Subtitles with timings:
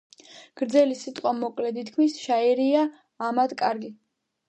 [0.61, 2.89] გრძელი სიტყვა მოკლედ ითქმის, შაირია
[3.31, 3.97] ამად კარგი.